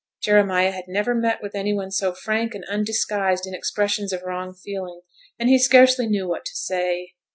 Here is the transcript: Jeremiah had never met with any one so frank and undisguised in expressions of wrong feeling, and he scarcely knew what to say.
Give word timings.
Jeremiah 0.19 0.71
had 0.71 0.85
never 0.87 1.13
met 1.13 1.43
with 1.43 1.53
any 1.53 1.75
one 1.75 1.91
so 1.91 2.11
frank 2.15 2.55
and 2.55 2.65
undisguised 2.65 3.45
in 3.45 3.53
expressions 3.53 4.11
of 4.11 4.23
wrong 4.23 4.51
feeling, 4.55 5.01
and 5.37 5.47
he 5.47 5.59
scarcely 5.59 6.07
knew 6.07 6.27
what 6.27 6.43
to 6.45 6.55
say. 6.55 7.13